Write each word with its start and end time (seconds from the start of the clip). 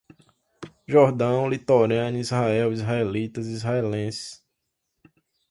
Jordão, 0.87 1.47
litorânea, 1.47 2.09
Israel, 2.19 2.73
israelitas, 2.73 3.45
israelenses 3.45 4.43